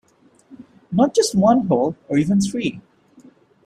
Not 0.91 1.13
just 1.13 1.35
one 1.35 1.67
hole, 1.67 1.95
or 2.09 2.17
even 2.17 2.41
three. 2.41 2.81